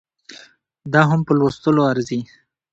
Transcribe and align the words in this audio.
دا 0.93 1.01
هم 1.09 1.21
په 1.27 1.33
لوستلو 1.39 1.81
ارزي 1.91 2.19